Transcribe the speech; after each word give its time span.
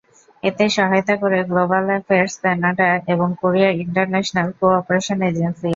এতে 0.43 0.65
সহায়তা 0.69 1.15
করে 1.21 1.37
গ্লোবাল 1.49 1.85
অ্যাফেয়ার্স 1.91 2.33
কানাডা 2.43 2.89
এবং 3.13 3.27
কোরিয়া 3.41 3.69
ইন্টারন্যাশনাল 3.83 4.47
কো-অপারেশন 4.59 5.19
এজেন্সি। 5.29 5.69